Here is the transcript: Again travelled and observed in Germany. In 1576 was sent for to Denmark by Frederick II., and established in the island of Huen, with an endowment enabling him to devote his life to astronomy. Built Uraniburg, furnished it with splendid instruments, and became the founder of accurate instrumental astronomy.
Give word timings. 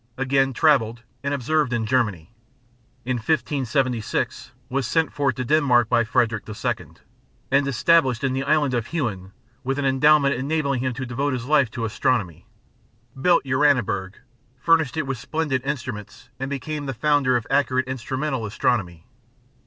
Again 0.17 0.51
travelled 0.51 1.03
and 1.23 1.31
observed 1.31 1.71
in 1.71 1.85
Germany. 1.85 2.31
In 3.05 3.17
1576 3.17 4.51
was 4.67 4.87
sent 4.87 5.13
for 5.13 5.31
to 5.31 5.45
Denmark 5.45 5.89
by 5.89 6.03
Frederick 6.03 6.49
II., 6.49 6.93
and 7.51 7.67
established 7.67 8.23
in 8.23 8.33
the 8.33 8.41
island 8.43 8.73
of 8.73 8.87
Huen, 8.87 9.31
with 9.63 9.77
an 9.77 9.85
endowment 9.85 10.33
enabling 10.33 10.79
him 10.79 10.95
to 10.95 11.05
devote 11.05 11.33
his 11.33 11.45
life 11.45 11.69
to 11.69 11.85
astronomy. 11.85 12.47
Built 13.21 13.43
Uraniburg, 13.45 14.13
furnished 14.57 14.97
it 14.97 15.05
with 15.05 15.19
splendid 15.19 15.61
instruments, 15.63 16.29
and 16.39 16.49
became 16.49 16.87
the 16.87 16.95
founder 16.95 17.37
of 17.37 17.45
accurate 17.51 17.87
instrumental 17.87 18.47
astronomy. 18.47 19.05